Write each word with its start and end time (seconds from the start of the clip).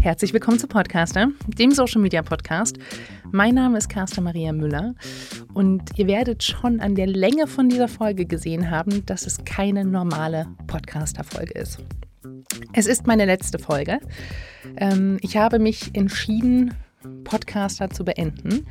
Herzlich 0.00 0.32
willkommen 0.32 0.58
zu 0.58 0.66
Podcaster, 0.66 1.28
dem 1.46 1.70
Social 1.72 2.00
Media 2.00 2.22
Podcast. 2.22 2.78
Mein 3.30 3.56
Name 3.56 3.76
ist 3.76 3.90
Carsten 3.90 4.24
Maria 4.24 4.52
Müller 4.52 4.94
und 5.52 5.82
ihr 5.98 6.06
werdet 6.06 6.42
schon 6.42 6.80
an 6.80 6.94
der 6.94 7.06
Länge 7.06 7.46
von 7.46 7.68
dieser 7.68 7.88
Folge 7.88 8.24
gesehen 8.24 8.70
haben, 8.70 9.04
dass 9.04 9.26
es 9.26 9.44
keine 9.44 9.84
normale 9.84 10.46
Podcaster-Folge 10.66 11.52
ist. 11.58 11.78
Es 12.72 12.86
ist 12.86 13.06
meine 13.06 13.26
letzte 13.26 13.58
Folge. 13.58 13.98
Ähm, 14.76 15.18
ich 15.20 15.36
habe 15.36 15.58
mich 15.58 15.94
entschieden, 15.94 16.72
Podcaster 17.24 17.90
zu 17.90 18.04
beenden. 18.04 18.66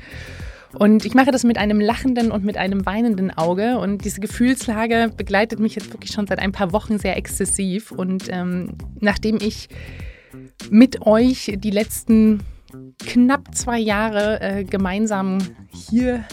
Und 0.79 1.05
ich 1.05 1.13
mache 1.13 1.31
das 1.31 1.43
mit 1.43 1.57
einem 1.57 1.79
lachenden 1.79 2.31
und 2.31 2.43
mit 2.43 2.57
einem 2.57 2.85
weinenden 2.85 3.31
Auge. 3.31 3.77
Und 3.77 4.05
diese 4.05 4.19
Gefühlslage 4.19 5.11
begleitet 5.15 5.59
mich 5.59 5.75
jetzt 5.75 5.91
wirklich 5.93 6.11
schon 6.11 6.27
seit 6.27 6.39
ein 6.39 6.51
paar 6.51 6.71
Wochen 6.71 6.97
sehr 6.97 7.17
exzessiv. 7.17 7.91
Und 7.91 8.25
ähm, 8.29 8.75
nachdem 8.99 9.37
ich 9.41 9.69
mit 10.69 11.05
euch 11.05 11.53
die 11.57 11.71
letzten 11.71 12.41
knapp 13.05 13.53
zwei 13.53 13.77
Jahre 13.77 14.41
äh, 14.41 14.63
gemeinsam 14.63 15.37
hier 15.69 16.25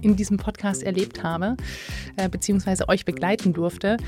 in 0.00 0.16
diesem 0.16 0.36
Podcast 0.36 0.82
erlebt 0.82 1.22
habe, 1.22 1.56
äh, 2.16 2.28
beziehungsweise 2.28 2.88
euch 2.88 3.04
begleiten 3.04 3.52
durfte, 3.52 3.98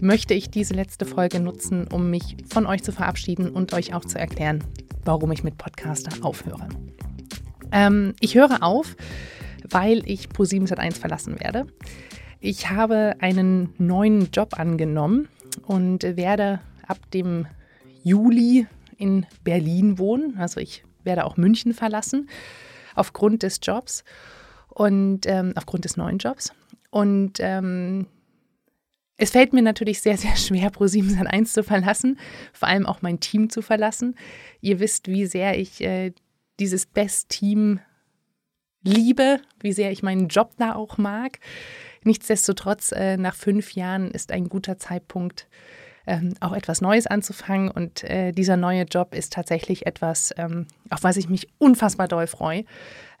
möchte 0.00 0.34
ich 0.34 0.50
diese 0.50 0.74
letzte 0.74 1.04
Folge 1.04 1.40
nutzen, 1.40 1.86
um 1.88 2.10
mich 2.10 2.36
von 2.48 2.66
euch 2.66 2.82
zu 2.82 2.92
verabschieden 2.92 3.50
und 3.50 3.72
euch 3.72 3.94
auch 3.94 4.04
zu 4.04 4.18
erklären, 4.18 4.64
warum 5.04 5.30
ich 5.32 5.44
mit 5.44 5.58
Podcaster 5.58 6.24
aufhöre. 6.24 6.68
Ähm, 7.72 8.14
ich 8.20 8.34
höre 8.34 8.62
auf, 8.62 8.96
weil 9.70 10.02
ich 10.08 10.28
Pro7 10.28 10.68
Sat1 10.68 10.94
verlassen 10.94 11.40
werde. 11.40 11.66
Ich 12.40 12.70
habe 12.70 13.14
einen 13.20 13.72
neuen 13.78 14.30
Job 14.30 14.58
angenommen 14.58 15.28
und 15.66 16.02
werde 16.02 16.60
ab 16.86 16.98
dem 17.12 17.46
Juli 18.02 18.66
in 18.96 19.26
Berlin 19.42 19.98
wohnen. 19.98 20.36
Also 20.38 20.60
ich 20.60 20.84
werde 21.04 21.24
auch 21.24 21.36
München 21.36 21.72
verlassen 21.72 22.28
aufgrund 22.94 23.42
des 23.42 23.60
Jobs 23.62 24.04
und 24.68 25.26
ähm, 25.26 25.52
aufgrund 25.56 25.84
des 25.84 25.96
neuen 25.96 26.18
Jobs. 26.18 26.52
Und 26.90 27.38
ähm, 27.40 28.06
es 29.16 29.30
fällt 29.30 29.52
mir 29.52 29.62
natürlich 29.62 30.00
sehr, 30.00 30.16
sehr 30.16 30.36
schwer, 30.36 30.70
Pro7 30.70 31.16
Sat1 31.16 31.46
zu 31.46 31.62
verlassen, 31.62 32.18
vor 32.52 32.68
allem 32.68 32.86
auch 32.86 33.02
mein 33.02 33.20
Team 33.20 33.48
zu 33.48 33.62
verlassen. 33.62 34.16
Ihr 34.60 34.80
wisst, 34.80 35.08
wie 35.08 35.26
sehr 35.26 35.58
ich 35.58 35.80
äh, 35.80 36.12
dieses 36.58 36.86
Best-Team 36.86 37.80
liebe, 38.84 39.40
wie 39.60 39.72
sehr 39.72 39.90
ich 39.90 40.02
meinen 40.02 40.28
Job 40.28 40.52
da 40.58 40.74
auch 40.74 40.98
mag. 40.98 41.40
Nichtsdestotrotz, 42.04 42.92
äh, 42.92 43.16
nach 43.16 43.34
fünf 43.34 43.72
Jahren 43.72 44.10
ist 44.10 44.30
ein 44.30 44.48
guter 44.48 44.78
Zeitpunkt, 44.78 45.48
ähm, 46.06 46.34
auch 46.40 46.52
etwas 46.52 46.80
Neues 46.80 47.06
anzufangen. 47.06 47.70
Und 47.70 48.04
äh, 48.04 48.32
dieser 48.32 48.56
neue 48.56 48.82
Job 48.82 49.14
ist 49.14 49.32
tatsächlich 49.32 49.86
etwas, 49.86 50.34
ähm, 50.36 50.66
auf 50.90 51.02
was 51.02 51.16
ich 51.16 51.28
mich 51.28 51.48
unfassbar 51.58 52.08
doll 52.08 52.26
freue. 52.26 52.64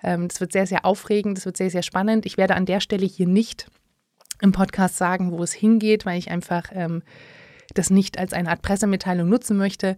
Ähm, 0.02 0.28
das 0.28 0.40
wird 0.40 0.52
sehr, 0.52 0.66
sehr 0.66 0.84
aufregend, 0.84 1.38
das 1.38 1.46
wird 1.46 1.56
sehr, 1.56 1.70
sehr 1.70 1.82
spannend. 1.82 2.26
Ich 2.26 2.36
werde 2.36 2.54
an 2.54 2.66
der 2.66 2.80
Stelle 2.80 3.06
hier 3.06 3.26
nicht 3.26 3.66
im 4.40 4.52
Podcast 4.52 4.96
sagen, 4.96 5.32
wo 5.32 5.42
es 5.42 5.52
hingeht, 5.52 6.04
weil 6.04 6.18
ich 6.18 6.30
einfach 6.30 6.64
ähm, 6.72 7.02
das 7.72 7.90
nicht 7.90 8.18
als 8.18 8.32
eine 8.32 8.50
Art 8.50 8.62
Pressemitteilung 8.62 9.28
nutzen 9.28 9.56
möchte. 9.56 9.96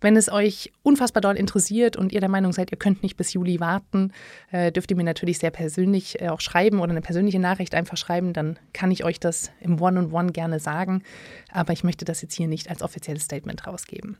Wenn 0.00 0.16
es 0.16 0.30
euch 0.30 0.72
unfassbar 0.82 1.22
doll 1.22 1.36
interessiert 1.36 1.96
und 1.96 2.12
ihr 2.12 2.20
der 2.20 2.28
Meinung 2.28 2.52
seid, 2.52 2.70
ihr 2.70 2.78
könnt 2.78 3.02
nicht 3.02 3.16
bis 3.16 3.32
Juli 3.32 3.60
warten, 3.60 4.12
äh, 4.50 4.70
dürft 4.70 4.90
ihr 4.90 4.96
mir 4.96 5.04
natürlich 5.04 5.38
sehr 5.38 5.50
persönlich 5.50 6.20
äh, 6.20 6.28
auch 6.28 6.40
schreiben 6.40 6.80
oder 6.80 6.90
eine 6.90 7.00
persönliche 7.00 7.38
Nachricht 7.38 7.74
einfach 7.74 7.96
schreiben. 7.96 8.32
Dann 8.32 8.58
kann 8.72 8.90
ich 8.90 9.04
euch 9.04 9.18
das 9.18 9.50
im 9.60 9.80
One-on-One 9.80 10.08
-on 10.08 10.28
-One 10.28 10.32
gerne 10.32 10.60
sagen. 10.60 11.02
Aber 11.50 11.72
ich 11.72 11.84
möchte 11.84 12.04
das 12.04 12.20
jetzt 12.20 12.34
hier 12.34 12.48
nicht 12.48 12.68
als 12.68 12.82
offizielles 12.82 13.24
Statement 13.24 13.66
rausgeben. 13.66 14.18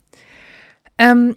Ähm, 0.99 1.37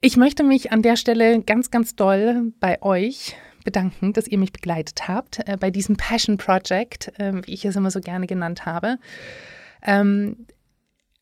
ich 0.00 0.16
möchte 0.16 0.42
mich 0.42 0.72
an 0.72 0.82
der 0.82 0.96
Stelle 0.96 1.42
ganz, 1.42 1.70
ganz 1.70 1.96
doll 1.96 2.52
bei 2.60 2.82
euch 2.82 3.36
bedanken, 3.66 4.14
dass 4.14 4.26
ihr 4.26 4.38
mich 4.38 4.52
begleitet 4.52 5.08
habt 5.08 5.46
äh, 5.46 5.58
bei 5.60 5.70
diesem 5.70 5.96
Passion 5.96 6.38
Project, 6.38 7.12
äh, 7.18 7.34
wie 7.44 7.52
ich 7.52 7.66
es 7.66 7.76
immer 7.76 7.90
so 7.90 8.00
gerne 8.00 8.26
genannt 8.26 8.64
habe. 8.64 8.96
Ähm, 9.82 10.46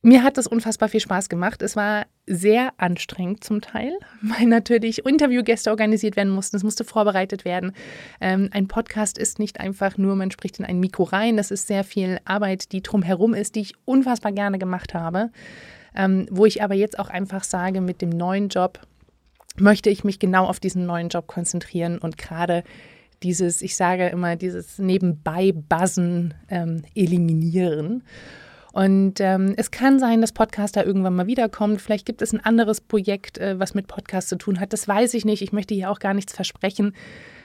mir 0.03 0.22
hat 0.22 0.37
das 0.37 0.47
unfassbar 0.47 0.91
viel 0.91 1.00
Spaß 1.00 1.31
gemacht. 1.31 1.62
Es 1.62 1.77
war 1.77 2.04
sehr 2.27 2.75
anstrengend 2.77 3.43
zum 3.43 3.62
Teil, 3.62 3.99
weil 4.22 4.47
natürlich 4.47 5.06
Interviewgäste 5.06 5.71
organisiert 5.71 6.15
werden 6.15 6.33
mussten. 6.33 6.56
Es 6.56 6.62
musste 6.62 6.84
vorbereitet 6.84 7.47
werden. 7.47 7.72
Ähm, 8.21 8.50
ein 8.53 8.69
Podcast 8.69 9.16
ist 9.16 9.38
nicht 9.38 9.60
einfach 9.60 9.97
nur, 9.97 10.15
man 10.15 10.31
spricht 10.31 10.59
in 10.59 10.66
ein 10.66 10.78
Mikro 10.78 11.04
rein. 11.04 11.38
Das 11.38 11.50
ist 11.50 11.66
sehr 11.66 11.84
viel 11.84 12.21
Arbeit, 12.27 12.72
die 12.72 12.83
drumherum 12.83 13.33
ist, 13.33 13.54
die 13.54 13.62
ich 13.62 13.75
unfassbar 13.87 14.33
gerne 14.33 14.59
gemacht 14.59 14.93
habe. 14.93 15.31
Ähm, 15.97 16.27
wo 16.31 16.44
ich 16.44 16.62
aber 16.62 16.75
jetzt 16.75 16.99
auch 16.99 17.09
einfach 17.09 17.44
sage, 17.44 17.81
mit 17.81 18.03
dem 18.03 18.10
neuen 18.10 18.49
Job 18.49 18.81
möchte 19.59 19.91
ich 19.91 20.04
mich 20.04 20.19
genau 20.19 20.47
auf 20.47 20.60
diesen 20.60 20.87
neuen 20.87 21.09
Job 21.09 21.26
konzentrieren 21.26 21.98
und 21.98 22.19
gerade 22.19 22.65
dieses, 23.22 23.62
ich 23.62 23.76
sage 23.76 24.09
immer, 24.09 24.37
dieses 24.37 24.78
Nebenbei-Buzzen 24.78 26.34
ähm, 26.50 26.82
eliminieren. 26.94 28.03
Und 28.72 29.20
ähm, 29.20 29.54
es 29.56 29.70
kann 29.70 30.00
sein, 30.00 30.20
dass 30.20 30.32
Podcaster 30.32 30.84
irgendwann 30.84 31.15
mal 31.15 31.28
wiederkommt. 31.28 31.81
Vielleicht 31.81 32.06
gibt 32.06 32.22
es 32.22 32.32
ein 32.32 32.44
anderes 32.44 32.81
Projekt, 32.81 33.38
äh, 33.38 33.59
was 33.59 33.75
mit 33.75 33.87
Podcast 33.87 34.28
zu 34.28 34.37
tun 34.37 34.59
hat. 34.59 34.72
Das 34.72 34.88
weiß 34.88 35.15
ich 35.15 35.25
nicht. 35.25 35.42
Ich 35.42 35.53
möchte 35.53 35.75
hier 35.75 35.91
auch 35.91 36.00
gar 36.00 36.12
nichts 36.12 36.34
versprechen. 36.34 36.92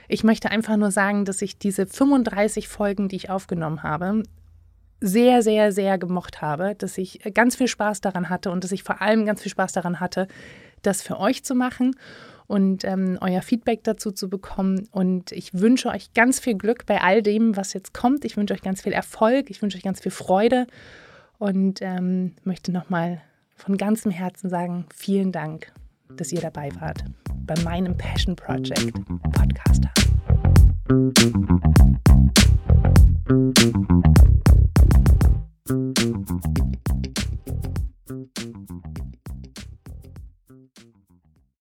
Ich 0.07 0.23
möchte 0.23 0.49
einfach 0.49 0.75
nur 0.75 0.89
sagen, 0.89 1.25
dass 1.25 1.43
ich 1.43 1.59
diese 1.59 1.85
35 1.85 2.67
Folgen, 2.67 3.09
die 3.09 3.15
ich 3.15 3.29
aufgenommen 3.29 3.83
habe, 3.83 4.23
sehr, 5.01 5.43
sehr, 5.43 5.71
sehr 5.71 5.99
gemocht 5.99 6.41
habe, 6.41 6.73
dass 6.75 6.97
ich 6.97 7.21
ganz 7.33 7.55
viel 7.55 7.67
Spaß 7.67 8.01
daran 8.01 8.29
hatte 8.29 8.51
und 8.51 8.63
dass 8.63 8.71
ich 8.71 8.83
vor 8.83 9.01
allem 9.01 9.25
ganz 9.25 9.43
viel 9.43 9.51
Spaß 9.51 9.71
daran 9.71 9.99
hatte, 9.99 10.27
das 10.81 11.01
für 11.01 11.19
euch 11.19 11.43
zu 11.43 11.55
machen 11.55 11.95
und 12.47 12.83
ähm, 12.83 13.17
euer 13.21 13.41
Feedback 13.41 13.83
dazu 13.83 14.11
zu 14.11 14.29
bekommen. 14.29 14.87
Und 14.91 15.31
ich 15.31 15.53
wünsche 15.53 15.89
euch 15.89 16.13
ganz 16.13 16.39
viel 16.39 16.55
Glück 16.55 16.85
bei 16.85 17.01
all 17.01 17.21
dem, 17.21 17.55
was 17.55 17.73
jetzt 17.73 17.93
kommt. 17.93 18.25
Ich 18.25 18.37
wünsche 18.37 18.53
euch 18.53 18.61
ganz 18.61 18.81
viel 18.81 18.93
Erfolg, 18.93 19.49
ich 19.49 19.61
wünsche 19.61 19.77
euch 19.77 19.83
ganz 19.83 20.01
viel 20.01 20.11
Freude 20.11 20.67
und 21.37 21.81
ähm, 21.81 22.33
möchte 22.43 22.71
nochmal 22.71 23.21
von 23.55 23.77
ganzem 23.77 24.11
Herzen 24.11 24.49
sagen, 24.49 24.85
vielen 24.93 25.31
Dank, 25.31 25.71
dass 26.15 26.31
ihr 26.31 26.41
dabei 26.41 26.69
wart 26.79 27.03
bei 27.45 27.59
meinem 27.63 27.95
Passion 27.97 28.35
Project 28.35 28.93
Podcaster. 29.31 29.91